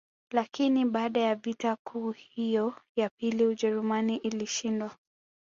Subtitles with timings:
[0.31, 4.91] Lakini baada ya vita kuu hiyo ya pili Ujerumani ilishindwa